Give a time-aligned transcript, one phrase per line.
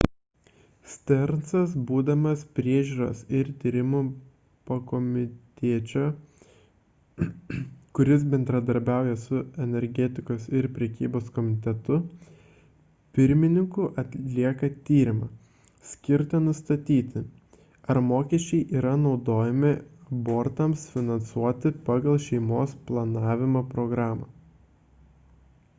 [0.91, 3.99] stearnsas būdamas priežiūros ir tyrimų
[4.69, 6.05] pakomitečio
[7.99, 11.99] kuris bendradarbiauja su energetikos ir prekybos komitetu
[13.19, 15.29] pirmininku atlieka tyrimą
[15.91, 17.23] skirtą nustatyti
[17.95, 24.33] ar mokesčiai yra naudojami abortams finansuoti pagal šeimos planavimo programą